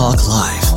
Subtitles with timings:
[0.00, 0.69] Talk Live.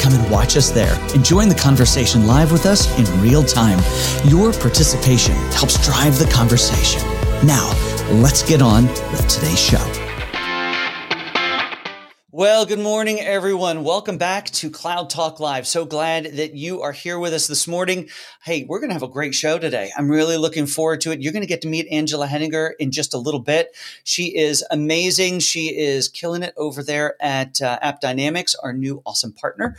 [0.00, 3.78] come and watch us there and join the conversation live with us in real time.
[4.24, 7.02] Your participation helps drive the conversation.
[7.46, 7.70] Now,
[8.10, 10.01] let's get on with today's show.
[12.34, 13.84] Well, good morning, everyone.
[13.84, 15.66] Welcome back to Cloud Talk Live.
[15.66, 18.08] So glad that you are here with us this morning.
[18.42, 19.90] Hey, we're going to have a great show today.
[19.98, 21.20] I'm really looking forward to it.
[21.20, 23.76] You're going to get to meet Angela Henninger in just a little bit.
[24.02, 25.40] She is amazing.
[25.40, 29.76] She is killing it over there at uh, App Dynamics, our new awesome partner.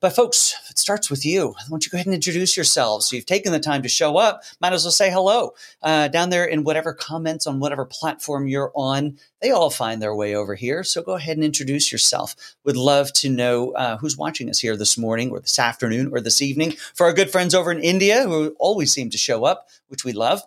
[0.00, 1.52] But, folks, it starts with you.
[1.52, 3.08] Why don't you go ahead and introduce yourselves?
[3.08, 4.42] So, you've taken the time to show up.
[4.60, 8.72] Might as well say hello uh, down there in whatever comments on whatever platform you're
[8.74, 10.82] on they all find their way over here.
[10.82, 12.34] So go ahead and introduce yourself.
[12.64, 16.22] Would love to know uh, who's watching us here this morning or this afternoon or
[16.22, 16.72] this evening.
[16.94, 20.14] For our good friends over in India who always seem to show up, which we
[20.14, 20.40] love.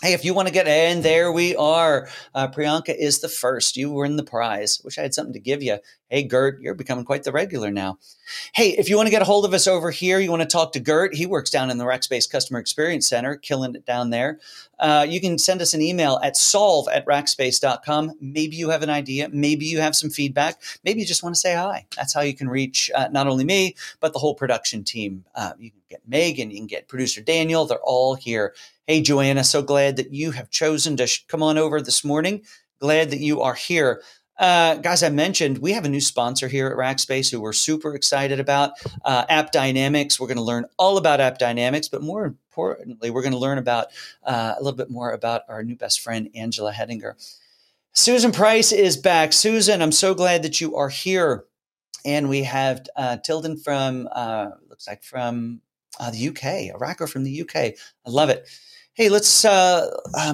[0.00, 2.08] Hey, if you want to get in, there we are.
[2.34, 3.76] Uh, Priyanka is the first.
[3.76, 4.80] You win the prize.
[4.82, 5.76] Wish I had something to give you.
[6.10, 7.98] Hey, Gert, you're becoming quite the regular now.
[8.52, 10.48] Hey, if you want to get a hold of us over here, you want to
[10.48, 11.14] talk to Gert.
[11.14, 14.40] He works down in the Rackspace Customer Experience Center, killing it down there.
[14.80, 18.14] Uh, you can send us an email at solve at rackspace.com.
[18.20, 19.28] Maybe you have an idea.
[19.32, 20.60] Maybe you have some feedback.
[20.82, 21.86] Maybe you just want to say hi.
[21.96, 25.24] That's how you can reach uh, not only me, but the whole production team.
[25.36, 27.66] Uh, you can get Megan, you can get producer Daniel.
[27.66, 28.54] They're all here.
[28.88, 32.42] Hey, Joanna, so glad that you have chosen to sh- come on over this morning.
[32.80, 34.02] Glad that you are here.
[34.40, 37.94] Uh, guys, I mentioned we have a new sponsor here at Rackspace who we're super
[37.94, 38.72] excited about
[39.04, 40.18] uh, App Dynamics.
[40.18, 43.58] We're going to learn all about App Dynamics, but more importantly, we're going to learn
[43.58, 43.88] about
[44.24, 47.18] uh, a little bit more about our new best friend, Angela Henninger.
[47.92, 49.34] Susan Price is back.
[49.34, 51.44] Susan, I'm so glad that you are here.
[52.06, 55.60] And we have uh, Tilden from, uh, looks like from
[56.00, 57.56] uh, the UK, a rocker from the UK.
[57.56, 57.74] I
[58.06, 58.48] love it.
[58.94, 59.44] Hey, let's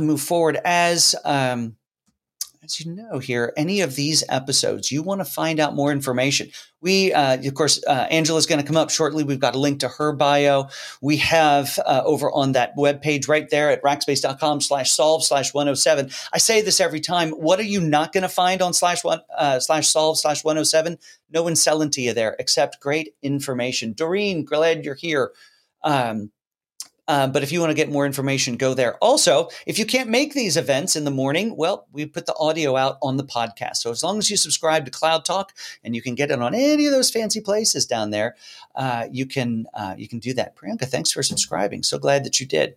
[0.01, 1.17] move forward as.
[1.25, 1.75] Um,
[2.67, 6.51] as you know here, any of these episodes, you want to find out more information.
[6.81, 9.25] We, uh, of course, uh, Angela's going to come up shortly.
[9.25, 10.69] We've got a link to her bio.
[11.01, 15.55] We have uh, over on that web page right there at rackspace.com slash solve slash
[15.55, 16.11] 107.
[16.33, 17.31] I say this every time.
[17.31, 20.99] What are you not going to find on slash one uh, slash solve slash 107?
[21.31, 23.95] No one's selling to you there except great information.
[23.95, 25.33] Doreen, glad you're here.
[25.83, 26.31] Um,
[27.09, 28.97] um, but if you want to get more information, go there.
[28.97, 32.77] Also, if you can't make these events in the morning, well, we put the audio
[32.77, 33.77] out on the podcast.
[33.77, 35.53] So as long as you subscribe to Cloud Talk
[35.85, 38.37] and you can get it on any of those fancy places down there,
[38.75, 40.57] uh, you can uh, you can do that.
[40.57, 41.83] Priyanka, thanks for subscribing.
[41.83, 42.77] So glad that you did.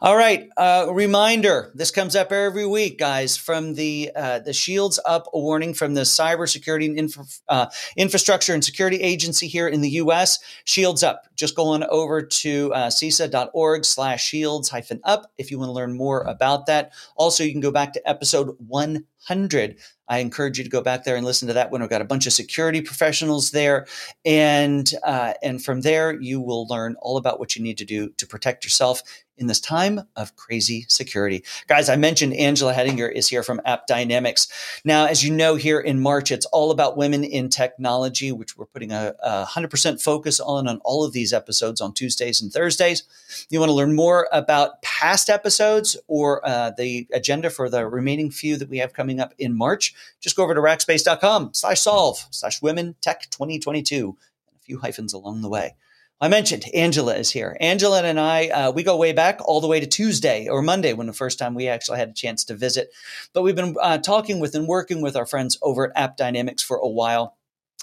[0.00, 0.48] All right.
[0.56, 3.36] Uh, reminder: This comes up every week, guys.
[3.36, 8.64] From the uh, the Shields Up warning from the Cybersecurity and Infra, uh, Infrastructure and
[8.64, 10.40] Security Agency here in the U.S.
[10.64, 11.22] Shields Up.
[11.36, 16.22] Just going over to uh, CISA.org/slash Shields hyphen Up if you want to learn more
[16.22, 16.92] about that.
[17.14, 19.76] Also, you can go back to episode one hundred.
[20.08, 21.80] I encourage you to go back there and listen to that one.
[21.80, 23.86] We've got a bunch of security professionals there,
[24.24, 28.10] and uh, and from there you will learn all about what you need to do
[28.16, 29.02] to protect yourself
[29.36, 31.44] in this time of crazy security.
[31.66, 34.48] Guys, I mentioned Angela Henninger is here from App Dynamics.
[34.84, 38.66] Now, as you know, here in March, it's all about women in technology, which we're
[38.66, 43.02] putting a, a 100% focus on on all of these episodes on Tuesdays and Thursdays.
[43.50, 48.30] You want to learn more about past episodes or uh, the agenda for the remaining
[48.30, 52.26] few that we have coming up in March, just go over to rackspace.com slash solve
[52.30, 54.16] slash women tech 2022
[54.48, 55.74] and a few hyphens along the way.
[56.22, 57.56] I mentioned Angela is here.
[57.58, 60.92] Angela and I, uh, we go way back all the way to Tuesday or Monday
[60.92, 62.92] when the first time we actually had a chance to visit.
[63.32, 66.62] But we've been uh, talking with and working with our friends over at App Dynamics
[66.62, 67.36] for a while.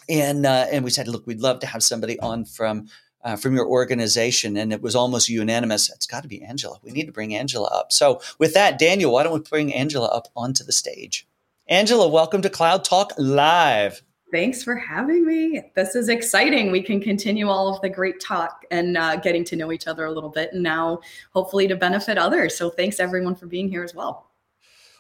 [0.07, 2.88] And, uh, and we said, look, we'd love to have somebody on from,
[3.25, 4.56] uh, from your organization.
[4.56, 5.91] And it was almost unanimous.
[5.91, 6.80] It's got to be Angela.
[6.81, 7.91] We need to bring Angela up.
[7.91, 11.27] So with that, Daniel, why don't we bring Angela up onto the stage?
[11.68, 14.01] Angela, welcome to Cloud Talk Live.
[14.31, 15.61] Thanks for having me.
[15.75, 16.71] This is exciting.
[16.71, 20.05] We can continue all of the great talk and uh, getting to know each other
[20.05, 20.99] a little bit, and now
[21.31, 22.55] hopefully to benefit others.
[22.55, 24.29] So, thanks everyone for being here as well.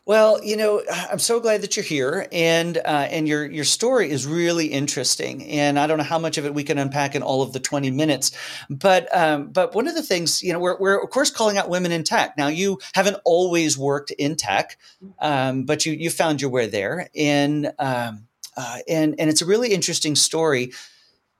[0.09, 0.81] Well, you know,
[1.11, 5.45] I'm so glad that you're here, and uh, and your your story is really interesting.
[5.45, 7.59] And I don't know how much of it we can unpack in all of the
[7.59, 8.31] 20 minutes,
[8.71, 11.69] but um, but one of the things, you know, we're we're of course calling out
[11.69, 12.35] women in tech.
[12.39, 14.79] Now, you haven't always worked in tech,
[15.19, 17.09] um, but you you found your way there.
[17.15, 18.28] And um,
[18.59, 20.73] uh, and and it's a really interesting story.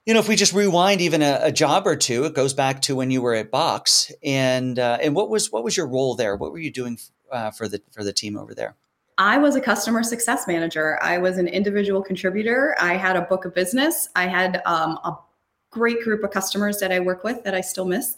[0.05, 2.81] You know, if we just rewind even a, a job or two, it goes back
[2.83, 6.15] to when you were at Box, and uh, and what was what was your role
[6.15, 6.37] there?
[6.37, 6.97] What were you doing
[7.29, 8.75] uh, for the for the team over there?
[9.17, 10.97] I was a customer success manager.
[11.03, 12.73] I was an individual contributor.
[12.79, 14.07] I had a book of business.
[14.15, 15.17] I had um, a
[15.71, 18.15] great group of customers that I work with that I still miss.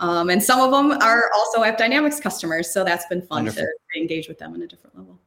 [0.00, 2.70] Um, and some of them are also AppDynamics customers.
[2.70, 3.62] So that's been fun Wonderful.
[3.62, 5.21] to engage with them on a different level.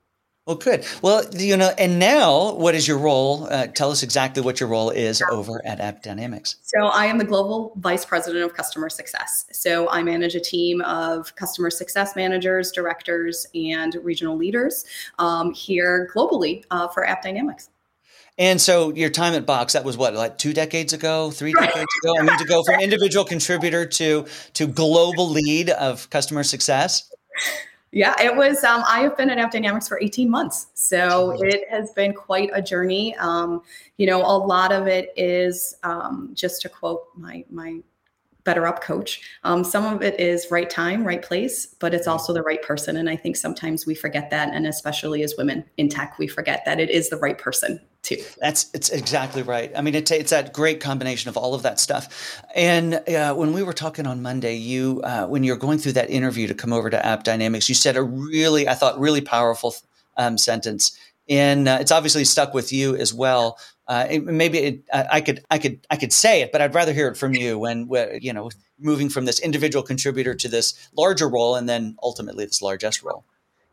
[0.45, 0.85] Well, good.
[1.01, 3.47] Well, you know, and now what is your role?
[3.49, 6.57] Uh, tell us exactly what your role is over at AppDynamics.
[6.61, 9.45] So, I am the global vice president of customer success.
[9.51, 14.85] So, I manage a team of customer success managers, directors, and regional leaders
[15.17, 17.69] um, here globally uh, for AppDynamics.
[18.37, 21.87] And so your time at Box, that was what, like two decades ago, three decades
[22.03, 22.19] ago?
[22.19, 24.25] I mean, to go from individual contributor to
[24.55, 27.09] to global lead of customer success.
[27.95, 28.61] Yeah, it was.
[28.65, 30.67] Um, I have been at AppDynamics for 18 months.
[30.73, 33.15] So it has been quite a journey.
[33.15, 33.61] Um,
[33.95, 37.79] you know, a lot of it is um, just to quote my, my
[38.45, 39.21] BetterUp coach.
[39.43, 42.95] Um, some of it is right time, right place, but it's also the right person.
[42.95, 44.53] And I think sometimes we forget that.
[44.53, 48.17] And especially as women in tech, we forget that it is the right person too.
[48.39, 49.71] That's it's exactly right.
[49.75, 52.43] I mean, it, it's that great combination of all of that stuff.
[52.55, 56.09] And uh, when we were talking on Monday, you uh, when you're going through that
[56.09, 59.75] interview to come over to App Dynamics, you said a really, I thought, really powerful
[60.17, 60.97] um, sentence,
[61.27, 63.57] and uh, it's obviously stuck with you as well
[63.87, 66.93] uh, it, maybe it, I could I could I could say it, but I'd rather
[66.93, 67.89] hear it from you when
[68.19, 68.49] you know
[68.79, 73.25] moving from this individual contributor to this larger role, and then ultimately this largest role.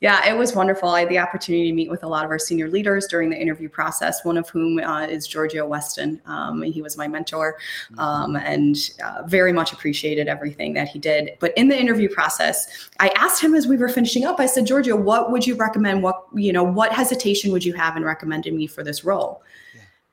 [0.02, 0.88] Yeah, it was wonderful.
[0.88, 3.40] I had the opportunity to meet with a lot of our senior leaders during the
[3.40, 6.20] interview process, one of whom uh, is Giorgio Weston.
[6.26, 7.56] Um, he was my mentor
[7.98, 11.30] um, and uh, very much appreciated everything that he did.
[11.38, 14.66] But in the interview process, I asked him as we were finishing up, I said,
[14.66, 16.02] Giorgio, what would you recommend?
[16.02, 19.40] What, you know, what hesitation would you have in recommending me for this role?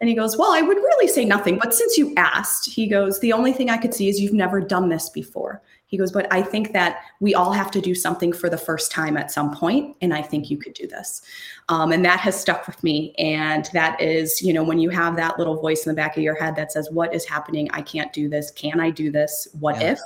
[0.01, 1.57] And he goes, Well, I would really say nothing.
[1.57, 4.62] But since you asked, he goes, The only thing I could see is you've never
[4.62, 5.62] done this before.
[5.89, 8.91] He goes, But I think that we all have to do something for the first
[8.91, 11.21] time at some point, And I think you could do this.
[11.68, 13.13] Um, and that has stuck with me.
[13.18, 16.21] And that is, you know, when you have that little voice in the back of
[16.21, 17.69] your head that says, What is happening?
[17.71, 18.51] I can't do this.
[18.51, 19.47] Can I do this?
[19.59, 19.94] What yeah.
[19.94, 20.00] if?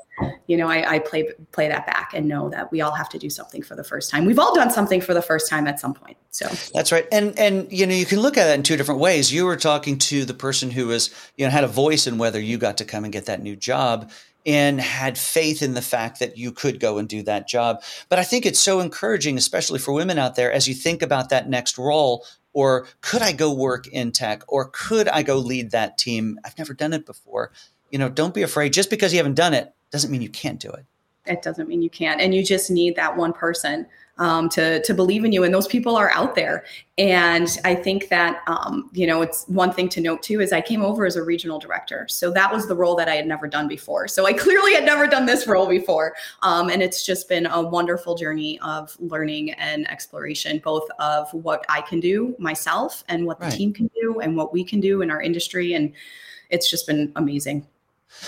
[0.48, 3.20] You know, I, I play play that back and know that we all have to
[3.20, 4.26] do something for the first time.
[4.26, 6.18] We've all done something for the first time at some point.
[6.30, 7.08] So that's right.
[7.12, 9.34] And and you know, you can look at it in two different ways.
[9.34, 12.40] You were talking to the person who was, you know, had a voice in whether
[12.40, 14.10] you got to come and get that new job
[14.46, 17.82] and had faith in the fact that you could go and do that job.
[18.10, 21.30] But I think it's so encouraging, especially for women out there, as you think about
[21.30, 22.26] that next role.
[22.52, 24.44] Or could I go work in tech?
[24.48, 26.40] Or could I go lead that team?
[26.46, 27.52] I've never done it before.
[27.90, 28.74] You know, don't be afraid.
[28.74, 30.86] Just because you haven't done it doesn't mean you can't do it.
[31.26, 32.20] It doesn't mean you can't.
[32.20, 33.88] And you just need that one person
[34.18, 36.66] um, to to believe in you, and those people are out there.
[36.98, 40.62] And I think that um, you know it's one thing to note too is I
[40.62, 43.48] came over as a regional director, so that was the role that I had never
[43.48, 44.08] done before.
[44.08, 47.62] So I clearly had never done this role before, um, and it's just been a
[47.62, 53.40] wonderful journey of learning and exploration, both of what I can do myself and what
[53.40, 53.56] the right.
[53.56, 55.94] team can do, and what we can do in our industry, and
[56.50, 57.68] it's just been amazing.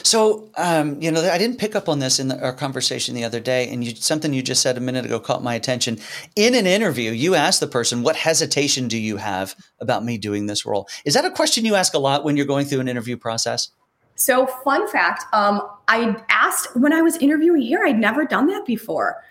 [0.03, 3.23] So, um, you know, I didn't pick up on this in the, our conversation the
[3.23, 5.99] other day, and you, something you just said a minute ago caught my attention.
[6.35, 10.47] In an interview, you asked the person, "What hesitation do you have about me doing
[10.47, 12.87] this role?" Is that a question you ask a lot when you're going through an
[12.87, 13.69] interview process?
[14.15, 17.83] So, fun fact: um, I asked when I was interviewing here.
[17.85, 19.23] I'd never done that before,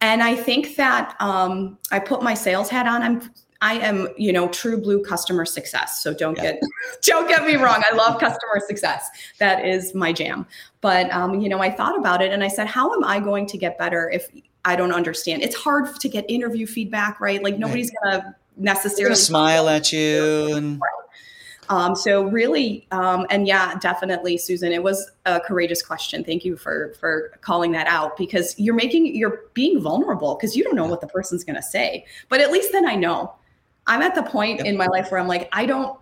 [0.00, 3.02] and I think that um, I put my sales hat on.
[3.02, 3.30] I'm
[3.62, 6.02] I am, you know, true blue customer success.
[6.02, 6.52] So don't yeah.
[6.52, 6.62] get
[7.02, 7.82] don't get me wrong.
[7.90, 9.08] I love customer success.
[9.38, 10.46] That is my jam.
[10.80, 13.46] But um, you know, I thought about it and I said, how am I going
[13.46, 14.28] to get better if
[14.64, 15.42] I don't understand?
[15.42, 17.42] It's hard to get interview feedback, right?
[17.42, 18.22] Like nobody's right.
[18.22, 20.80] gonna necessarily gonna smile at you and
[21.70, 26.24] um, so really, um, and yeah, definitely, Susan, it was a courageous question.
[26.24, 30.64] Thank you for for calling that out because you're making you're being vulnerable because you
[30.64, 32.04] don't know what the person's going to say.
[32.28, 33.36] But at least then I know.
[33.90, 34.66] I'm at the point yep.
[34.66, 35.98] in my life where I'm like, I don't,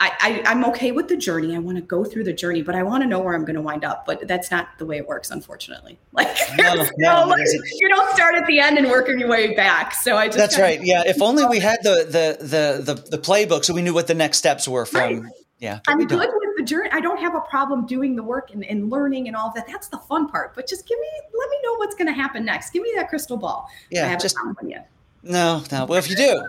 [0.00, 1.54] I, I I'm okay with the journey.
[1.54, 3.54] I want to go through the journey, but I want to know where I'm going
[3.54, 4.04] to wind up.
[4.04, 5.98] But that's not the way it works, unfortunately.
[6.12, 7.46] Like, no, no, no like,
[7.78, 9.94] you don't start at the end and work your way back.
[9.94, 10.80] So I just that's right.
[10.82, 14.08] Yeah, if only we had the the the the, the playbook, so we knew what
[14.08, 15.20] the next steps were from.
[15.20, 15.32] Right.
[15.60, 16.88] Yeah, I'm good with the journey.
[16.90, 19.66] I don't have a problem doing the work and, and learning and all that.
[19.68, 20.54] That's the fun part.
[20.54, 21.08] But just give me,
[21.38, 22.70] let me know what's going to happen next.
[22.70, 23.68] Give me that crystal ball.
[23.90, 24.90] Yeah, I haven't just, found one yet.
[25.22, 25.84] No, no.
[25.84, 26.42] Well, if you do,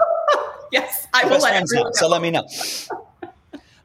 [0.71, 2.47] yes, I will let everyone So let me know.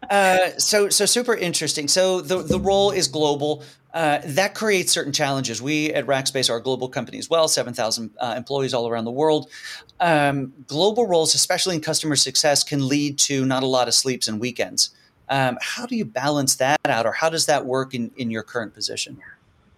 [0.08, 1.88] Uh, so so super interesting.
[1.88, 3.64] So the the role is global.
[3.92, 5.62] uh, that creates certain challenges.
[5.62, 9.10] We at Rackspace are a global company as well, 7,000 uh, employees all around the
[9.10, 9.50] world.
[9.98, 14.28] Um, global roles, especially in customer success, can lead to not a lot of sleeps
[14.28, 14.90] and weekends.
[15.30, 18.42] Um, how do you balance that out, or how does that work in, in your
[18.42, 19.16] current position?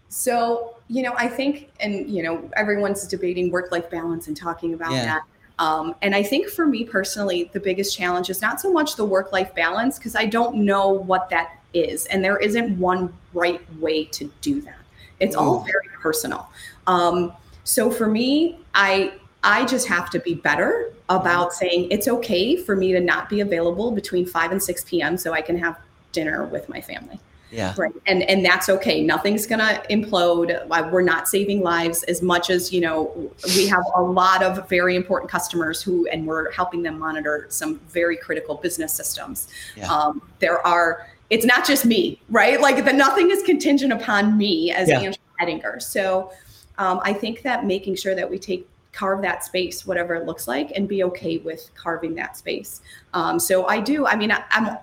[0.09, 4.75] So, you know, I think, and, you know, everyone's debating work life balance and talking
[4.75, 5.05] about yeah.
[5.05, 5.23] that.
[5.59, 9.05] Um, and I think for me personally, the biggest challenge is not so much the
[9.05, 12.07] work life balance, because I don't know what that is.
[12.07, 14.79] And there isn't one right way to do that.
[15.21, 16.49] It's all very personal.
[16.87, 17.33] Um,
[17.65, 19.13] so for me, I
[19.45, 23.41] I just have to be better about saying it's okay for me to not be
[23.41, 25.17] available between 5 and 6 p.m.
[25.17, 25.79] so I can have
[26.13, 27.21] dinner with my family.
[27.51, 27.75] Yeah.
[27.77, 27.93] Right.
[28.07, 29.03] And and that's okay.
[29.03, 30.91] Nothing's gonna implode.
[30.91, 33.33] We're not saving lives as much as you know.
[33.57, 37.79] We have a lot of very important customers who, and we're helping them monitor some
[37.89, 39.49] very critical business systems.
[39.77, 39.93] Yeah.
[39.93, 41.07] Um, there are.
[41.31, 42.61] It's not just me, right?
[42.61, 45.01] Like the nothing is contingent upon me as yeah.
[45.01, 45.83] Angela Hedinger.
[45.83, 46.33] So
[46.79, 50.49] um, I think that making sure that we take carve that space, whatever it looks
[50.49, 52.81] like, and be okay with carving that space.
[53.15, 54.07] Um, so I do.
[54.07, 54.77] I mean, I, I'm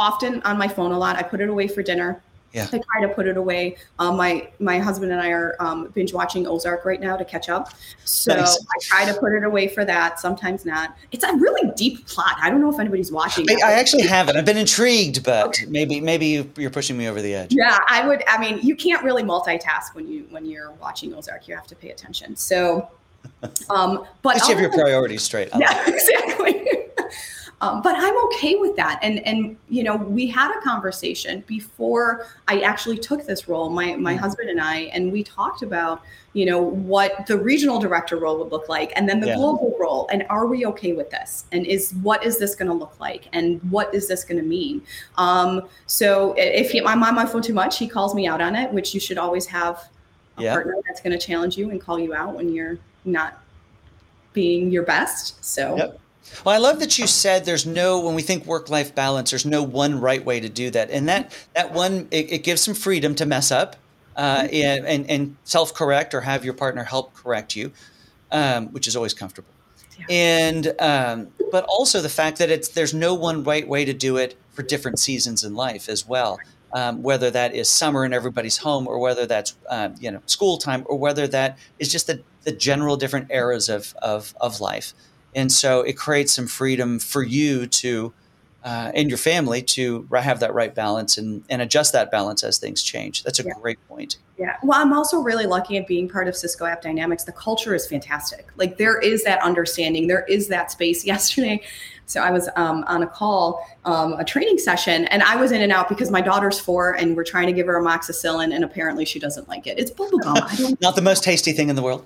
[0.00, 1.16] often on my phone a lot.
[1.16, 2.22] I put it away for dinner.
[2.52, 2.66] Yeah.
[2.72, 3.76] I try to put it away.
[4.00, 7.48] Um, my my husband and I are um, binge watching Ozark right now to catch
[7.48, 7.72] up.
[8.04, 8.58] So nice.
[8.58, 10.18] I try to put it away for that.
[10.18, 10.96] Sometimes not.
[11.12, 12.36] It's a really deep plot.
[12.40, 13.48] I don't know if anybody's watching.
[13.48, 14.36] I, I actually haven't.
[14.36, 15.66] I've been intrigued, but okay.
[15.66, 17.52] maybe maybe you're pushing me over the edge.
[17.52, 18.24] Yeah, I would.
[18.26, 21.46] I mean, you can't really multitask when you when you're watching Ozark.
[21.46, 22.34] You have to pay attention.
[22.34, 22.90] So,
[23.68, 25.50] um, but you have your priorities straight.
[25.56, 26.66] yeah, exactly.
[27.62, 28.98] Um, but I'm okay with that.
[29.02, 33.96] And and you know, we had a conversation before I actually took this role, my
[33.96, 34.20] my mm-hmm.
[34.20, 36.02] husband and I, and we talked about
[36.32, 39.36] you know what the regional director role would look like, and then the yeah.
[39.36, 41.44] global role, and are we okay with this?
[41.52, 43.28] And is what is this going to look like?
[43.34, 44.80] And what is this going to mean?
[45.18, 48.56] Um, so if he, I'm on my phone too much, he calls me out on
[48.56, 49.90] it, which you should always have
[50.38, 50.54] a yeah.
[50.54, 53.42] partner that's going to challenge you and call you out when you're not
[54.32, 55.44] being your best.
[55.44, 55.76] So.
[55.76, 56.00] Yep
[56.44, 59.62] well, I love that you said there's no when we think work-life balance, there's no
[59.62, 63.14] one right way to do that, and that that one it, it gives some freedom
[63.16, 63.76] to mess up
[64.16, 64.54] uh, mm-hmm.
[64.54, 67.72] and, and, and self-correct or have your partner help correct you,
[68.30, 69.50] um, which is always comfortable.
[69.98, 70.06] Yeah.
[70.08, 74.16] And um, but also the fact that it's there's no one right way to do
[74.16, 76.38] it for different seasons in life as well.
[76.72, 80.56] Um, whether that is summer in everybody's home, or whether that's um, you know school
[80.56, 84.94] time, or whether that is just the, the general different eras of of, of life.
[85.34, 88.12] And so it creates some freedom for you to
[88.62, 92.58] uh, and your family to have that right balance and, and adjust that balance as
[92.58, 93.22] things change.
[93.22, 93.52] That's a yeah.
[93.60, 94.18] great point.
[94.38, 94.56] Yeah.
[94.62, 97.24] Well, I'm also really lucky at being part of Cisco App Dynamics.
[97.24, 98.48] The culture is fantastic.
[98.56, 101.04] Like there is that understanding, there is that space.
[101.10, 101.62] Yesterday,
[102.06, 105.62] so I was um, on a call, um, a training session, and I was in
[105.62, 109.04] and out because my daughter's four and we're trying to give her amoxicillin, and apparently
[109.04, 109.78] she doesn't like it.
[109.78, 110.80] It's bubblegum.
[110.80, 112.04] Not the most tasty thing in the world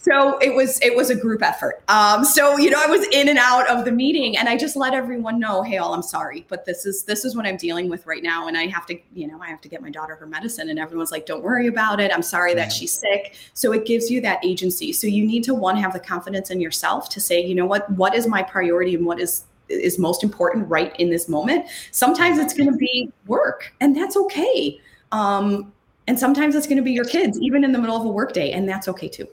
[0.00, 1.82] so it was it was a group effort.
[1.88, 4.76] Um, so you know i was in and out of the meeting and i just
[4.76, 7.88] let everyone know hey all i'm sorry but this is this is what i'm dealing
[7.88, 10.14] with right now and i have to you know i have to get my daughter
[10.20, 10.68] her medicine.
[10.68, 12.12] And everyone's like don't worry about it.
[12.14, 13.34] I'm sorry that she's sick.
[13.54, 14.92] So it gives you that agency.
[14.92, 17.90] So you need to one have the confidence in yourself to say you know what?
[17.90, 21.66] What is my priority and what is is most important right in this moment?
[21.90, 24.80] Sometimes it's going to be work and that's okay.
[25.12, 25.72] Um,
[26.06, 28.50] and sometimes it's going to be your kids even in the middle of a workday
[28.52, 29.28] and that's okay too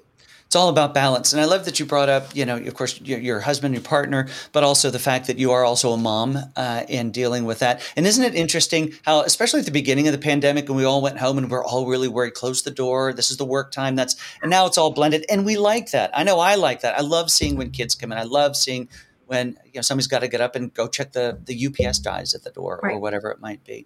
[0.48, 1.34] it's all about balance.
[1.34, 3.84] And I love that you brought up, you know, of course, your, your husband, your
[3.84, 7.60] partner, but also the fact that you are also a mom uh, and dealing with
[7.60, 7.82] that.
[7.98, 11.02] And isn't it interesting how, especially at the beginning of the pandemic, when we all
[11.02, 13.98] went home and we're all really worried, close the door, this is the work time.
[13.98, 16.12] That's and now it's all blended, and we like that.
[16.14, 16.98] I know I like that.
[16.98, 18.18] I love seeing when kids come in.
[18.18, 18.88] I love seeing
[19.28, 22.34] when you know somebody's got to get up and go check the the UPS guys
[22.34, 22.96] at the door right.
[22.96, 23.86] or whatever it might be.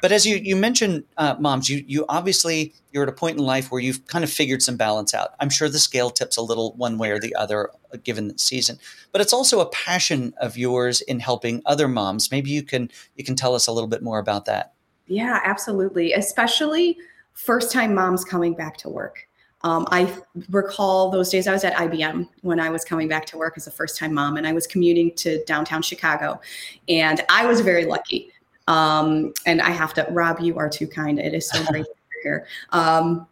[0.00, 3.44] But as you you mentioned, uh, moms, you you obviously you're at a point in
[3.44, 5.30] life where you've kind of figured some balance out.
[5.40, 8.38] I'm sure the scale tips a little one way or the other uh, given the
[8.38, 8.78] season,
[9.10, 12.30] but it's also a passion of yours in helping other moms.
[12.30, 14.74] Maybe you can you can tell us a little bit more about that.
[15.06, 16.12] Yeah, absolutely.
[16.12, 16.96] Especially
[17.32, 19.28] first time moms coming back to work.
[19.64, 20.12] Um, I
[20.50, 23.66] recall those days I was at IBM when I was coming back to work as
[23.66, 26.40] a first time mom, and I was commuting to downtown Chicago.
[26.88, 28.32] And I was very lucky.
[28.68, 31.18] Um, and I have to, Rob, you are too kind.
[31.18, 32.46] It is so great to here.
[32.70, 33.26] Um,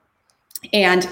[0.72, 1.08] and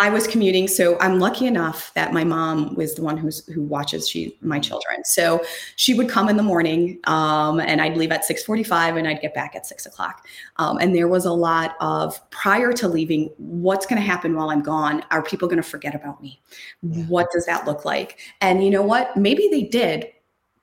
[0.00, 3.62] I was commuting, so I'm lucky enough that my mom was the one who's who
[3.62, 5.04] watches she my children.
[5.04, 9.20] So she would come in the morning, um, and I'd leave at 6:45, and I'd
[9.20, 10.26] get back at six o'clock.
[10.56, 14.50] Um, and there was a lot of prior to leaving, what's going to happen while
[14.50, 15.04] I'm gone?
[15.10, 16.40] Are people going to forget about me?
[16.82, 17.04] Yeah.
[17.04, 18.18] What does that look like?
[18.40, 19.16] And you know what?
[19.16, 20.06] Maybe they did,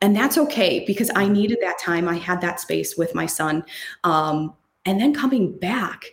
[0.01, 2.08] and that's okay because I needed that time.
[2.08, 3.65] I had that space with my son,
[4.06, 4.54] um,
[4.86, 6.06] and then coming back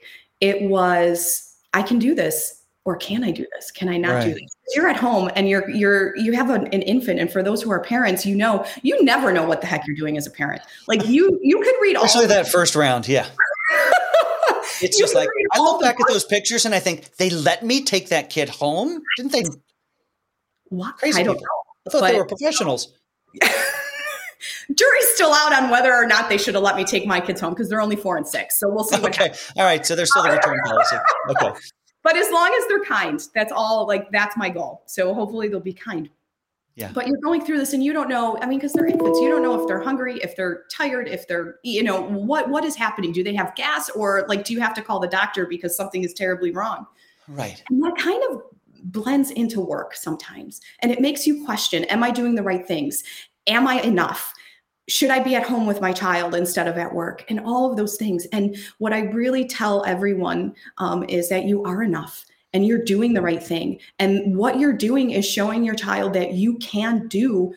[0.43, 3.71] it was I can do this or can I do this?
[3.71, 4.25] Can I not right.
[4.25, 4.57] do this?
[4.75, 7.71] You're at home and you're you're you have an, an, infant, and for those who
[7.71, 10.63] are parents, you know you never know what the heck you're doing as a parent.
[10.89, 13.27] Like you you could read all especially that first round, yeah.
[14.83, 17.85] it's just like I look back at those pictures and I think they let me
[17.85, 19.45] take that kid home, didn't they?
[20.71, 21.45] What Crazy I don't people.
[21.45, 21.63] know.
[21.87, 22.93] I thought but, they were professionals.
[24.75, 27.41] jury's still out on whether or not they should have let me take my kids
[27.41, 28.59] home because they're only four and six.
[28.59, 28.97] So we'll see.
[29.07, 29.25] okay.
[29.25, 29.53] Happens.
[29.57, 29.85] All right.
[29.85, 30.97] So there's still a return policy.
[31.31, 31.53] Okay
[32.03, 34.83] but as long as they're kind, that's all like that's my goal.
[34.87, 36.09] So hopefully they'll be kind.
[36.75, 36.91] Yeah.
[36.95, 39.29] But you're going through this and you don't know, I mean, because they're infants, you
[39.29, 42.75] don't know if they're hungry, if they're tired, if they're, you know, what what is
[42.75, 43.13] happening?
[43.13, 46.03] Do they have gas or like do you have to call the doctor because something
[46.03, 46.87] is terribly wrong?
[47.29, 47.63] Right.
[47.69, 48.43] And that kind of
[48.85, 50.61] blends into work sometimes.
[50.81, 53.05] And it makes you question, am I doing the right things?
[53.47, 54.32] Am I enough?
[54.89, 57.25] Should I be at home with my child instead of at work?
[57.29, 58.27] And all of those things.
[58.33, 63.15] And what I really tell everyone um, is that you are enough and you're doing
[63.15, 63.79] the right thing.
[63.99, 67.55] And what you're doing is showing your child that you can do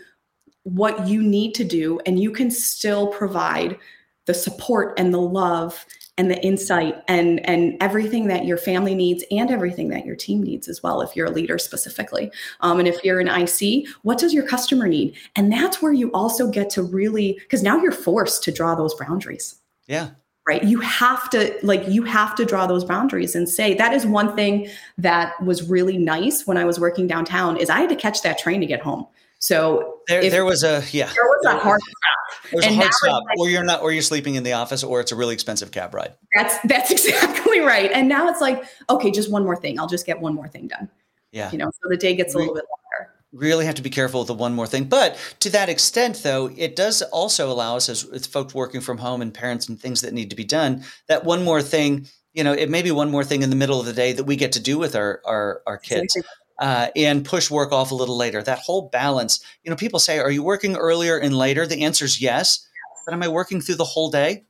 [0.64, 3.78] what you need to do and you can still provide
[4.26, 5.86] the support and the love
[6.18, 10.42] and the insight and and everything that your family needs and everything that your team
[10.42, 12.32] needs as well if you're a leader specifically.
[12.62, 15.16] Um, and if you're an ic what does your customer need?
[15.36, 18.94] And that's where you also get to really because now you're forced to draw those
[18.96, 19.56] boundaries.
[19.88, 20.12] Yeah.
[20.48, 20.64] Right?
[20.64, 24.36] You have to like you have to draw those boundaries and say that is one
[24.36, 28.22] thing that was really nice when i was working downtown is i had to catch
[28.22, 29.08] that train to get home
[29.40, 32.52] so there, there was a yeah there was a hard stop.
[32.52, 34.84] There's and a hard stop, like, or you're not, or you're sleeping in the office,
[34.84, 36.14] or it's a really expensive cab ride.
[36.34, 37.92] That's that's exactly right.
[37.92, 39.80] And now it's like, okay, just one more thing.
[39.80, 40.90] I'll just get one more thing done.
[41.32, 43.12] Yeah, you know, so the day gets a little bit longer.
[43.34, 44.86] Really have to be careful with the one more thing.
[44.86, 48.98] But to that extent, though, it does also allow us as with folks working from
[48.98, 50.84] home and parents and things that need to be done.
[51.08, 53.80] That one more thing, you know, it may be one more thing in the middle
[53.80, 56.16] of the day that we get to do with our our, our kids.
[56.16, 58.42] Exactly uh, and push work off a little later.
[58.42, 59.44] That whole balance.
[59.64, 62.68] You know, people say, "Are you working earlier and later?" The answer is yes.
[63.06, 64.46] But am I working through the whole day?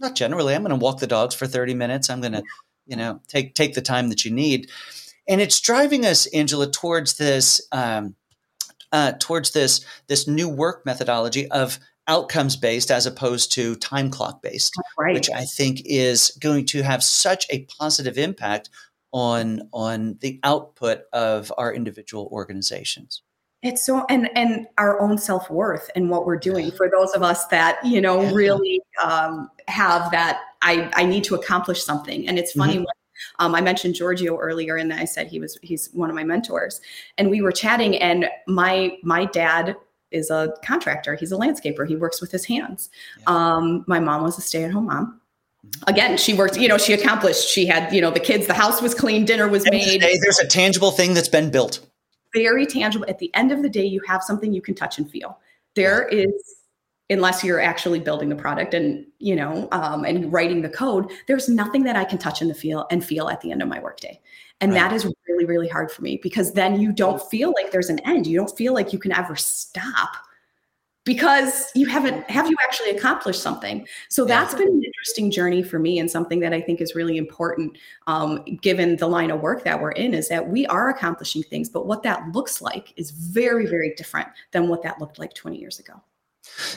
[0.00, 0.54] Not generally.
[0.54, 2.08] I'm going to walk the dogs for 30 minutes.
[2.08, 2.42] I'm going to,
[2.86, 4.70] you know, take take the time that you need.
[5.28, 8.14] And it's driving us, Angela, towards this um,
[8.92, 14.40] uh, towards this this new work methodology of outcomes based as opposed to time clock
[14.40, 15.14] based, right.
[15.14, 18.70] which I think is going to have such a positive impact
[19.12, 23.22] on on the output of our individual organizations
[23.62, 27.46] it's so and and our own self-worth and what we're doing for those of us
[27.46, 28.32] that you know yeah.
[28.32, 32.84] really um, have that i i need to accomplish something and it's funny mm-hmm.
[32.84, 32.94] when
[33.38, 36.80] um, I mentioned Giorgio earlier, and I said he was he's one of my mentors,
[37.16, 37.96] and we were chatting.
[37.96, 39.76] And my my dad
[40.10, 41.86] is a contractor; he's a landscaper.
[41.86, 42.90] He works with his hands.
[43.20, 43.24] Yeah.
[43.26, 45.17] Um, my mom was a stay at home mom,
[45.86, 47.48] again she worked you know she accomplished.
[47.48, 50.00] She had you know the kids the house was clean dinner was made.
[50.00, 51.80] there's a tangible thing that's been built.
[52.34, 53.06] Very tangible.
[53.08, 55.38] At the end of the day you have something you can touch and feel.
[55.74, 56.26] There yeah.
[56.26, 56.56] is,
[57.10, 61.48] unless you're actually building the product and you know um, and writing the code there's
[61.48, 63.80] nothing that i can touch in the feel and feel at the end of my
[63.80, 64.20] workday.
[64.60, 64.80] And right.
[64.80, 68.00] that is really really hard for me because then you don't feel like there's an
[68.00, 68.26] end.
[68.26, 70.10] You don't feel like you can ever stop
[71.08, 73.88] because you haven't have you actually accomplished something?
[74.10, 77.16] So that's been an interesting journey for me and something that i think is really
[77.16, 81.42] important um, given the line of work that we're in is that we are accomplishing
[81.42, 85.32] things but what that looks like is very very different than what that looked like
[85.32, 85.94] 20 years ago.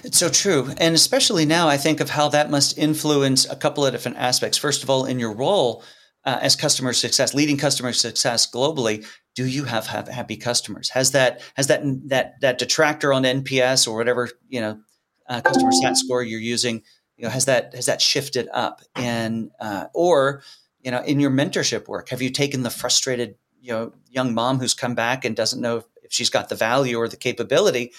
[0.04, 0.70] It's so true.
[0.78, 4.58] And especially now, I think of how that must influence a couple of different aspects.
[4.58, 5.84] First of all, in your role
[6.24, 9.06] uh, as customer success, leading customer success globally,
[9.36, 10.90] do you have, have happy customers?
[10.90, 14.80] Has that has that that that detractor on NPS or whatever you know
[15.28, 16.84] uh, customer sat score you're using?
[17.18, 18.82] You know, has that has that shifted up?
[18.96, 20.44] And uh, or
[20.82, 24.60] you know, in your mentorship work, have you taken the frustrated you know young mom
[24.60, 27.94] who's come back and doesn't know if she's got the value or the capability,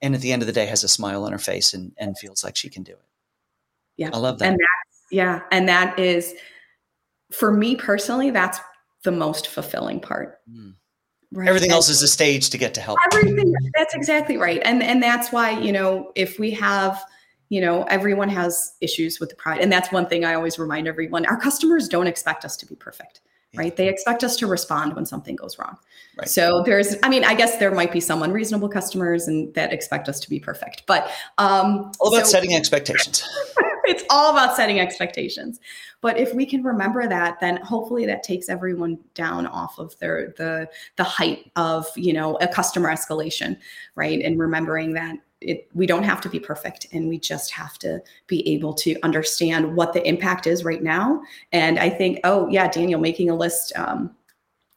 [0.00, 2.18] and at the end of the day has a smile on her face and and
[2.18, 3.08] feels like she can do it?
[3.96, 4.48] Yeah, I love that.
[4.48, 4.60] And
[5.10, 6.34] yeah, and that is
[7.32, 8.30] for me personally.
[8.30, 8.58] That's
[9.04, 10.40] the most fulfilling part.
[10.50, 10.74] Mm.
[11.32, 11.48] Right.
[11.48, 12.98] Everything and else is a stage to get to help.
[13.10, 14.60] Everything that's exactly right.
[14.64, 17.02] And and that's why, you know, if we have,
[17.48, 19.62] you know, everyone has issues with the product.
[19.62, 21.24] And that's one thing I always remind everyone.
[21.24, 23.22] Our customers don't expect us to be perfect.
[23.52, 23.60] Yeah.
[23.60, 23.76] Right.
[23.76, 25.76] They expect us to respond when something goes wrong.
[26.18, 26.28] Right.
[26.28, 30.08] So there's, I mean, I guess there might be some unreasonable customers and that expect
[30.08, 30.84] us to be perfect.
[30.86, 33.26] But um all about so, setting expectations.
[33.84, 35.60] it's all about setting expectations.
[36.00, 40.34] But if we can remember that, then hopefully that takes everyone down off of their
[40.36, 43.56] the the height of you know a customer escalation,
[43.94, 44.20] right?
[44.20, 48.00] And remembering that it, we don't have to be perfect and we just have to
[48.26, 52.68] be able to understand what the impact is right now and i think oh yeah
[52.68, 54.14] daniel making a list um,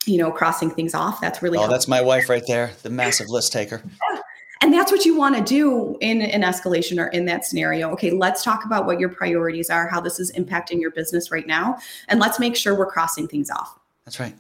[0.06, 1.74] you know crossing things off that's really oh helpful.
[1.74, 4.20] that's my wife right there the massive list taker yeah.
[4.66, 7.92] And that's what you want to do in an escalation or in that scenario.
[7.92, 11.46] Okay let's talk about what your priorities are how this is impacting your business right
[11.46, 13.78] now and let's make sure we're crossing things off.
[14.06, 14.36] That's right.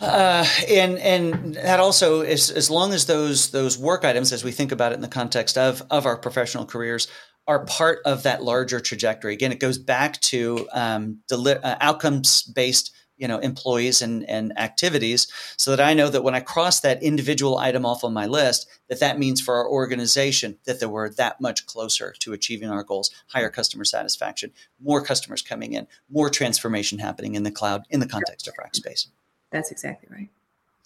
[0.00, 4.52] Uh, and and that also is as long as those those work items, as we
[4.52, 7.08] think about it in the context of of our professional careers,
[7.48, 9.32] are part of that larger trajectory.
[9.32, 14.56] Again, it goes back to um, deli- uh, outcomes based you know employees and, and
[14.58, 15.26] activities
[15.56, 18.68] so that i know that when i cross that individual item off on my list
[18.88, 22.82] that that means for our organization that, that we're that much closer to achieving our
[22.82, 28.00] goals higher customer satisfaction more customers coming in more transformation happening in the cloud in
[28.00, 29.08] the context of rackspace
[29.50, 30.28] that's exactly right.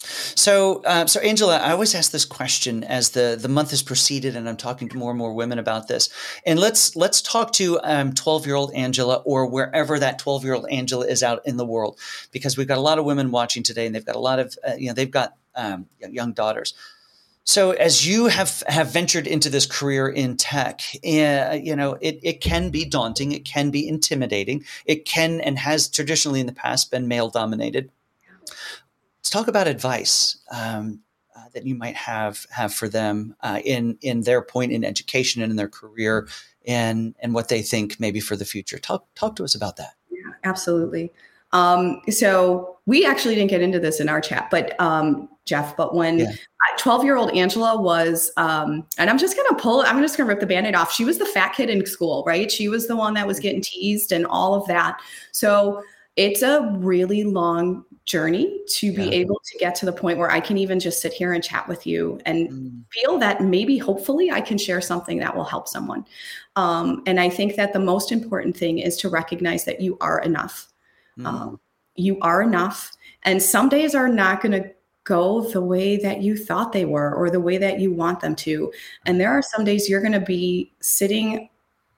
[0.03, 4.35] So, uh, so Angela, I always ask this question as the the month has proceeded,
[4.35, 6.09] and I'm talking to more and more women about this.
[6.45, 10.55] And let's let's talk to 12 um, year old Angela or wherever that 12 year
[10.55, 11.99] old Angela is out in the world,
[12.33, 14.57] because we've got a lot of women watching today, and they've got a lot of
[14.67, 16.75] uh, you know they've got um, young daughters.
[17.45, 22.19] So, as you have have ventured into this career in tech, uh, you know it
[22.23, 26.53] it can be daunting, it can be intimidating, it can and has traditionally in the
[26.53, 27.91] past been male dominated
[29.23, 30.99] Let's talk about advice um,
[31.37, 35.43] uh, that you might have have for them uh, in in their point in education
[35.43, 36.27] and in their career,
[36.67, 38.81] and and what they think maybe for the future.
[38.81, 39.95] Talk talk to us about that.
[40.11, 41.13] Yeah, absolutely.
[41.53, 45.95] Um, so we actually didn't get into this in our chat, but um, Jeff, but
[45.95, 46.27] when
[46.79, 50.27] 12 year old Angela was, um, and I'm just going to pull, I'm just going
[50.27, 50.93] to rip the band aid off.
[50.93, 52.51] She was the fat kid in school, right?
[52.51, 55.01] She was the one that was getting teased and all of that.
[55.31, 55.83] So
[56.17, 60.41] it's a really long journey to be able to get to the point where I
[60.41, 62.83] can even just sit here and chat with you and mm.
[62.91, 66.05] feel that maybe hopefully I can share something that will help someone.
[66.57, 70.21] Um, and I think that the most important thing is to recognize that you are
[70.21, 70.69] enough.
[71.19, 71.27] Mm.
[71.27, 71.61] Um,
[71.95, 72.93] you are enough.
[73.23, 74.71] And some days are not going to
[75.05, 78.35] go the way that you thought they were or the way that you want them
[78.37, 78.73] to.
[79.07, 81.49] And there are some days you're going to be sitting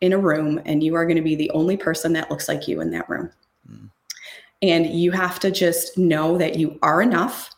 [0.01, 2.69] in a room and you are going to be the only person that looks like
[2.69, 3.31] you in that room.
[3.71, 3.91] Mm.
[4.63, 7.51] And you have to just know that you are enough.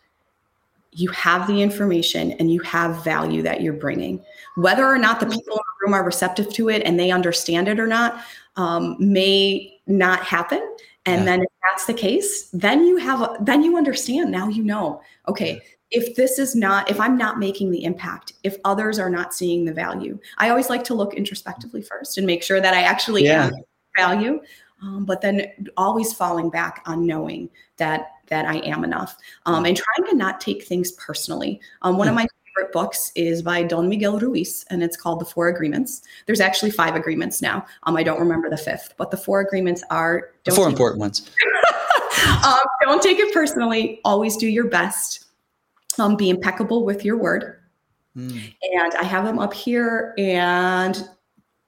[0.92, 4.24] You have the information and you have value that you're bringing.
[4.56, 7.68] Whether or not the people in the room are receptive to it and they understand
[7.68, 8.24] it or not
[8.56, 10.60] um, may not happen.
[11.04, 11.24] And yeah.
[11.24, 14.32] then if that's the case, then you have, then you understand.
[14.32, 18.56] Now you know, okay, if this is not, if I'm not making the impact, if
[18.64, 22.42] others are not seeing the value, I always like to look introspectively first and make
[22.42, 23.44] sure that I actually yeah.
[23.44, 23.54] have
[23.96, 24.40] value
[24.86, 29.76] um, but then always falling back on knowing that that I am enough um, and
[29.76, 31.60] trying to not take things personally.
[31.82, 32.22] Um, one of hmm.
[32.22, 36.02] my favorite books is by Don Miguel Ruiz, and it's called The Four Agreements.
[36.26, 37.64] There's actually five agreements now.
[37.84, 41.30] Um, I don't remember the fifth, but the four agreements are the four important ones.
[42.44, 44.00] um, don't take it personally.
[44.04, 45.26] Always do your best.
[45.98, 47.60] Um, be impeccable with your word.
[48.16, 48.52] Mm.
[48.74, 51.08] And I have them up here, and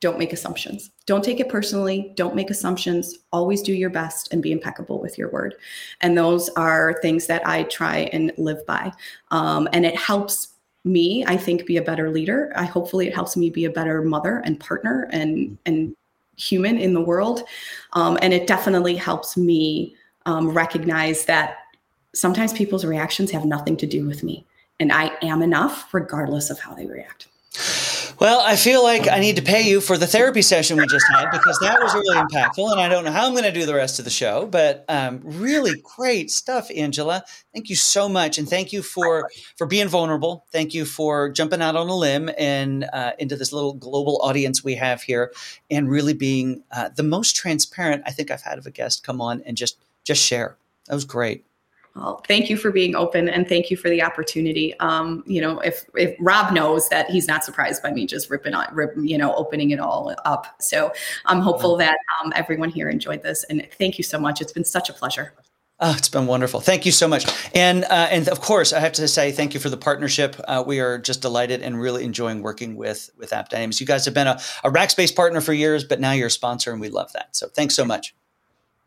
[0.01, 0.91] don't make assumptions.
[1.07, 2.13] Don't take it personally.
[2.15, 3.19] Don't make assumptions.
[3.33, 5.57] Always do your best and be impeccable with your word.
[6.01, 8.93] And those are things that I try and live by.
[9.33, 12.53] Um, and it helps me, I think, be a better leader.
[12.55, 15.95] I hopefully it helps me be a better mother and partner and and
[16.37, 17.43] human in the world.
[17.95, 21.57] Um, and it definitely helps me um, recognize that
[22.15, 24.47] sometimes people's reactions have nothing to do with me,
[24.79, 27.27] and I am enough regardless of how they react.
[28.21, 31.07] Well, I feel like I need to pay you for the therapy session we just
[31.09, 32.73] had because that was really impactful.
[32.73, 34.85] And I don't know how I'm going to do the rest of the show, but
[34.89, 37.23] um, really great stuff, Angela.
[37.55, 40.47] Thank you so much, and thank you for for being vulnerable.
[40.51, 44.65] Thank you for jumping out on a limb and uh, into this little global audience
[44.65, 45.33] we have here,
[45.71, 49.21] and really being uh, the most transparent I think I've had of a guest come
[49.21, 50.57] on and just just share.
[50.89, 51.45] That was great.
[51.99, 54.79] Well, thank you for being open and thank you for the opportunity.
[54.79, 58.55] Um, you know, if if Rob knows that he's not surprised by me just ripping
[58.55, 60.47] on, rip, you know, opening it all up.
[60.61, 60.93] So
[61.27, 61.81] I'm hopeful mm-hmm.
[61.81, 64.41] that um, everyone here enjoyed this, and thank you so much.
[64.41, 65.33] It's been such a pleasure.
[65.81, 66.61] Oh, it's been wonderful.
[66.61, 67.27] Thank you so much.
[67.55, 70.37] And uh, and of course, I have to say thank you for the partnership.
[70.47, 73.81] Uh, we are just delighted and really enjoying working with with App Dynamics.
[73.81, 76.71] You guys have been a, a Rackspace partner for years, but now you're a sponsor,
[76.71, 77.35] and we love that.
[77.35, 78.15] So thanks so much.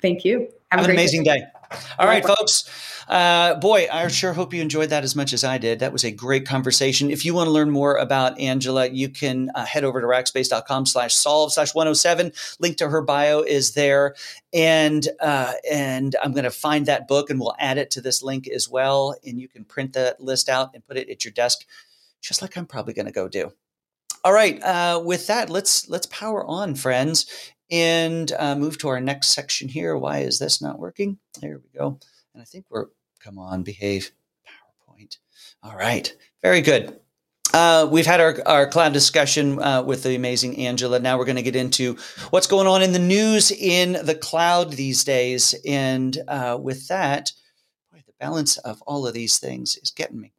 [0.01, 0.49] Thank you.
[0.71, 1.39] Have, have an amazing day.
[1.39, 1.60] day.
[1.97, 2.69] All right, folks.
[3.07, 5.79] Uh, boy, I sure hope you enjoyed that as much as I did.
[5.79, 7.11] That was a great conversation.
[7.11, 10.85] If you want to learn more about Angela, you can uh, head over to rackspace.com
[10.85, 12.31] slash solve slash 107.
[12.59, 14.15] Link to her bio is there.
[14.53, 18.23] And, uh, and I'm going to find that book and we'll add it to this
[18.23, 19.15] link as well.
[19.25, 21.65] And you can print that list out and put it at your desk,
[22.21, 23.51] just like I'm probably going to go do.
[24.23, 24.61] All right.
[24.61, 27.25] Uh, with that, let's let's power on, friends,
[27.71, 29.97] and uh, move to our next section here.
[29.97, 31.17] Why is this not working?
[31.39, 31.99] There we go.
[32.33, 32.87] And I think we're
[33.19, 34.11] come on, behave.
[34.45, 35.17] PowerPoint.
[35.63, 36.13] All right.
[36.41, 36.99] Very good.
[37.53, 40.99] Uh, we've had our, our cloud discussion uh, with the amazing Angela.
[40.99, 41.97] Now we're going to get into
[42.29, 45.53] what's going on in the news in the cloud these days.
[45.65, 47.33] And uh, with that,
[47.91, 50.33] boy, the balance of all of these things is getting me.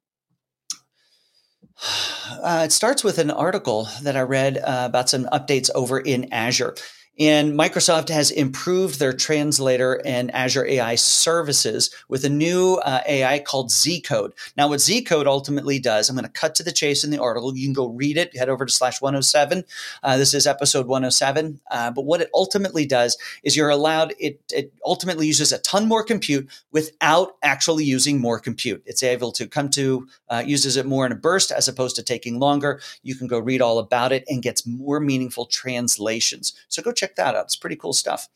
[2.40, 6.32] Uh, it starts with an article that I read uh, about some updates over in
[6.32, 6.74] Azure.
[7.22, 13.38] And Microsoft has improved their translator and Azure AI services with a new uh, AI
[13.38, 14.32] called Z Code.
[14.56, 17.22] Now, what Z Code ultimately does, I'm going to cut to the chase in the
[17.22, 17.56] article.
[17.56, 19.62] You can go read it, head over to slash 107.
[20.02, 21.60] Uh, this is episode 107.
[21.70, 25.86] Uh, but what it ultimately does is you're allowed, it, it ultimately uses a ton
[25.86, 28.82] more compute without actually using more compute.
[28.84, 32.02] It's able to come to, uh, uses it more in a burst as opposed to
[32.02, 32.80] taking longer.
[33.04, 36.52] You can go read all about it and gets more meaningful translations.
[36.66, 37.44] So go check check that out.
[37.44, 38.28] It's pretty cool stuff.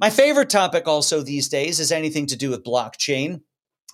[0.00, 3.42] My favorite topic also these days is anything to do with blockchain.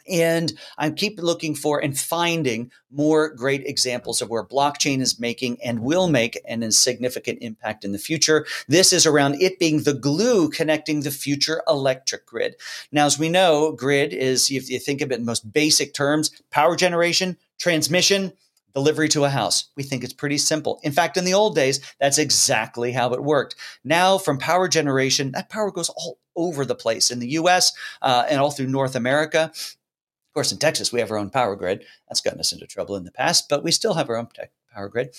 [0.07, 5.57] And I keep looking for and finding more great examples of where blockchain is making
[5.65, 8.45] and will make an significant impact in the future.
[8.69, 12.57] This is around it being the glue connecting the future electric grid.
[12.93, 16.31] Now, as we know, grid is, if you think of it in most basic terms,
[16.51, 18.35] power generation, transmission,
[18.75, 19.67] delivery to a house.
[19.77, 20.81] We think it's pretty simple.
[20.83, 23.55] In fact, in the old days, that's exactly how it worked.
[23.85, 28.25] Now, from power generation, that power goes all over the place in the US uh,
[28.29, 29.53] and all through North America.
[29.55, 31.85] Of course, in Texas, we have our own power grid.
[32.09, 34.51] That's gotten us into trouble in the past, but we still have our own tech
[34.75, 35.15] power grid.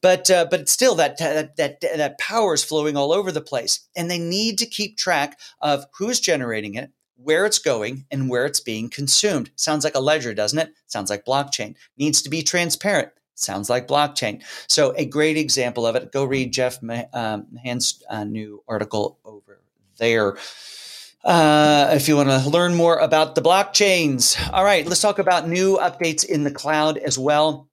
[0.00, 3.88] But uh, but still, that, that that that power is flowing all over the place,
[3.96, 8.46] and they need to keep track of who's generating it, where it's going and where
[8.46, 9.50] it's being consumed.
[9.56, 10.72] Sounds like a ledger, doesn't it?
[10.86, 11.74] Sounds like blockchain.
[11.98, 13.10] Needs to be transparent.
[13.34, 14.42] Sounds like blockchain.
[14.68, 16.12] So, a great example of it.
[16.12, 19.60] Go read Jeff um, Mahan's uh, new article over
[19.98, 20.36] there.
[21.24, 24.38] Uh, if you want to learn more about the blockchains.
[24.52, 27.68] All right, let's talk about new updates in the cloud as well.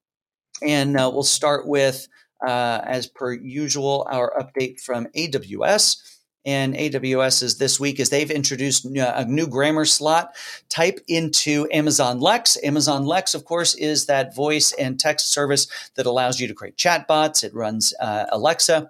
[0.62, 2.08] And uh, we'll start with,
[2.46, 6.17] uh, as per usual, our update from AWS
[6.48, 10.34] and AWS is this week is they've introduced a new grammar slot
[10.70, 12.58] type into Amazon Lex.
[12.64, 16.78] Amazon Lex, of course, is that voice and text service that allows you to create
[16.78, 17.44] chatbots.
[17.44, 18.90] It runs uh, Alexa.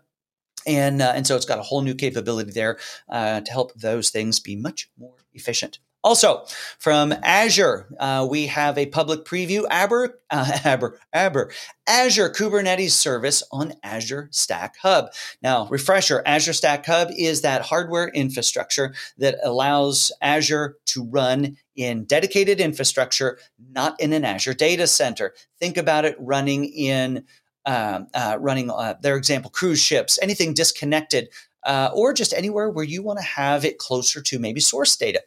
[0.68, 2.78] And, uh, and so it's got a whole new capability there
[3.10, 5.80] uh, to help those things be much more efficient.
[6.08, 6.46] Also,
[6.80, 11.52] from Azure, uh, we have a public preview Aber, uh, Aber, Aber,
[11.86, 15.10] Azure Kubernetes service on Azure Stack Hub.
[15.42, 22.06] Now, refresher Azure Stack Hub is that hardware infrastructure that allows Azure to run in
[22.06, 23.38] dedicated infrastructure,
[23.74, 25.34] not in an Azure data center.
[25.60, 27.26] Think about it running in
[27.66, 31.28] um, uh, running uh, their example cruise ships, anything disconnected,
[31.66, 35.22] uh, or just anywhere where you want to have it closer to maybe source data.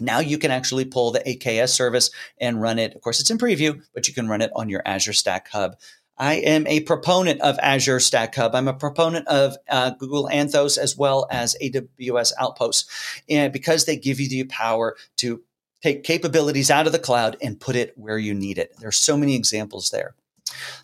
[0.00, 2.94] Now you can actually pull the AKS service and run it.
[2.94, 5.76] Of course, it's in preview, but you can run it on your Azure Stack Hub.
[6.16, 8.54] I am a proponent of Azure Stack Hub.
[8.54, 13.96] I'm a proponent of uh, Google Anthos as well as AWS Outposts, and because they
[13.96, 15.42] give you the power to
[15.82, 18.72] take capabilities out of the cloud and put it where you need it.
[18.78, 20.14] There's so many examples there.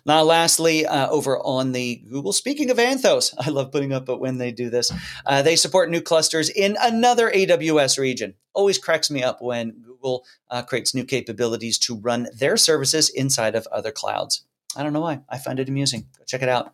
[0.05, 4.19] Now, lastly, uh, over on the Google, speaking of Anthos, I love putting up but
[4.19, 4.91] when they do this.
[5.25, 8.35] Uh, they support new clusters in another AWS region.
[8.53, 13.55] Always cracks me up when Google uh, creates new capabilities to run their services inside
[13.55, 14.43] of other clouds.
[14.75, 15.21] I don't know why.
[15.29, 16.07] I find it amusing.
[16.17, 16.73] Go check it out.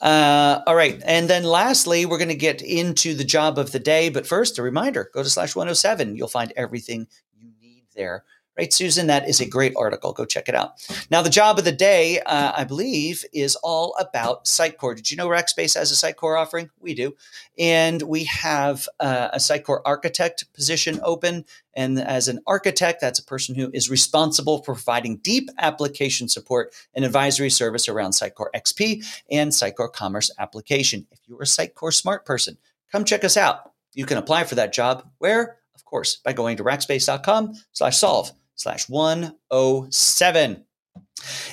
[0.00, 1.00] Uh, all right.
[1.04, 4.08] And then lastly, we're going to get into the job of the day.
[4.08, 6.16] But first, a reminder go to slash 107.
[6.16, 8.24] You'll find everything you need there
[8.56, 9.06] right, Susan?
[9.08, 10.12] That is a great article.
[10.12, 10.74] Go check it out.
[11.10, 14.96] Now, the job of the day, uh, I believe, is all about Sitecore.
[14.96, 16.70] Did you know Rackspace has a Sitecore offering?
[16.80, 17.14] We do.
[17.58, 21.44] And we have uh, a Sitecore architect position open.
[21.74, 26.72] And as an architect, that's a person who is responsible for providing deep application support
[26.94, 31.06] and advisory service around Sitecore XP and Sitecore Commerce application.
[31.10, 32.58] If you're a Sitecore smart person,
[32.92, 33.72] come check us out.
[33.94, 35.58] You can apply for that job where?
[35.74, 40.64] Of course, by going to rackspace.com slash solve slash 107.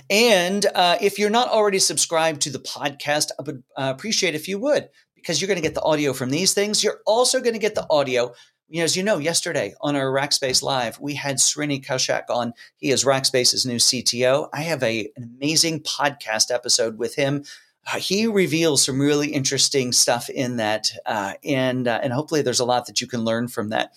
[0.10, 4.48] And uh, if you're not already subscribed to the podcast, I would uh, appreciate if
[4.48, 6.84] you would, because you're going to get the audio from these things.
[6.84, 8.34] You're also going to get the audio.
[8.68, 12.54] You know, as you know, yesterday on our Rackspace Live, we had Srini Koushik on.
[12.78, 14.50] He is Rackspace's new CTO.
[14.54, 17.44] I have a, an amazing podcast episode with him
[17.98, 22.66] he reveals some really interesting stuff in that, uh, and uh, and hopefully there's a
[22.66, 23.94] lot that you can learn from that.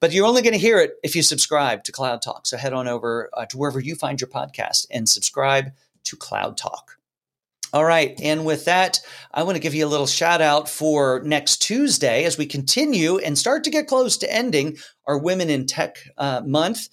[0.00, 2.46] But you're only going to hear it if you subscribe to Cloud Talk.
[2.46, 5.72] So head on over uh, to wherever you find your podcast and subscribe
[6.04, 6.98] to Cloud Talk.
[7.72, 8.20] All right.
[8.22, 9.00] And with that,
[9.32, 13.16] I want to give you a little shout out for next Tuesday as we continue
[13.16, 16.90] and start to get close to ending our Women in Tech uh, month.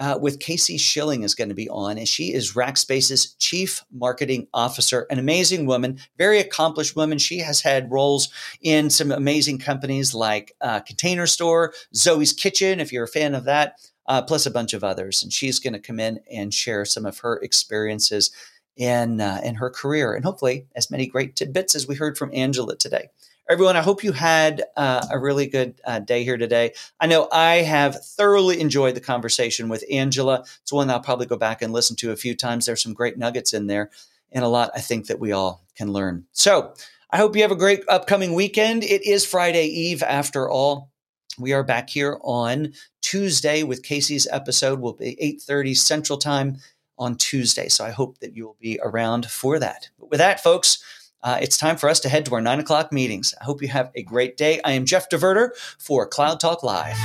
[0.00, 4.48] Uh, with Casey Shilling is going to be on, and she is Rackspace's chief marketing
[4.54, 7.18] officer, an amazing woman, very accomplished woman.
[7.18, 8.30] She has had roles
[8.62, 13.44] in some amazing companies like uh, Container Store, Zoe's Kitchen, if you're a fan of
[13.44, 13.74] that,
[14.06, 15.22] uh, plus a bunch of others.
[15.22, 18.30] And she's going to come in and share some of her experiences
[18.76, 22.30] in uh, in her career, and hopefully as many great tidbits as we heard from
[22.32, 23.10] Angela today.
[23.48, 26.72] Everyone, I hope you had uh, a really good uh, day here today.
[27.00, 30.44] I know I have thoroughly enjoyed the conversation with Angela.
[30.62, 32.66] It's one I'll probably go back and listen to a few times.
[32.66, 33.90] There's some great nuggets in there,
[34.30, 36.26] and a lot I think that we all can learn.
[36.32, 36.74] So
[37.10, 38.84] I hope you have a great upcoming weekend.
[38.84, 40.90] It is Friday Eve, after all.
[41.38, 44.78] We are back here on Tuesday with Casey's episode.
[44.78, 46.58] Will be 8:30 Central Time
[46.98, 47.68] on Tuesday.
[47.68, 49.88] So I hope that you will be around for that.
[49.98, 50.84] But with that, folks,
[51.22, 53.34] uh, it's time for us to head to our nine o'clock meetings.
[53.40, 54.60] I hope you have a great day.
[54.64, 56.96] I am Jeff DeVerter for Cloud Talk Live.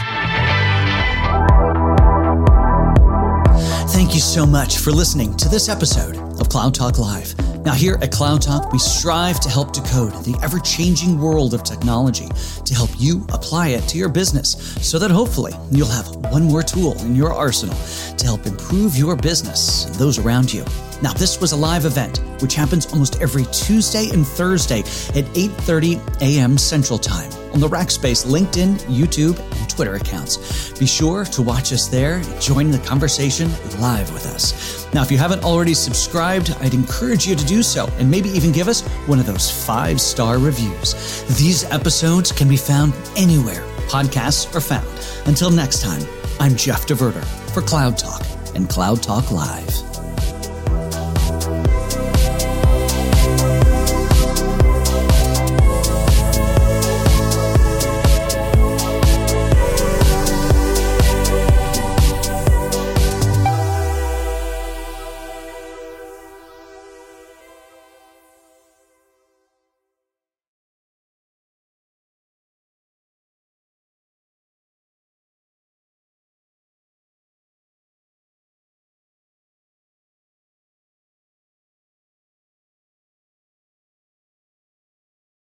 [3.91, 7.54] Thank you so much for listening to this episode of Cloud Talk Live.
[7.65, 12.27] Now, here at Cloud we strive to help decode the ever changing world of technology
[12.63, 16.61] to help you apply it to your business so that hopefully you'll have one more
[16.61, 17.75] tool in your arsenal
[18.17, 20.63] to help improve your business and those around you.
[21.01, 26.21] Now, this was a live event which happens almost every Tuesday and Thursday at 8:30
[26.21, 26.59] a.m.
[26.59, 30.77] Central Time on the Rackspace LinkedIn, YouTube, and Twitter accounts.
[30.77, 34.87] Be sure to watch us there and join the conversation live with us.
[34.93, 38.51] Now, if you haven't already subscribed, I'd encourage you to do so and maybe even
[38.51, 41.23] give us one of those five-star reviews.
[41.39, 44.87] These episodes can be found anywhere podcasts are found.
[45.27, 46.05] Until next time,
[46.39, 49.94] I'm Jeff DeVerter for Cloud Talk and Cloud Talk Live.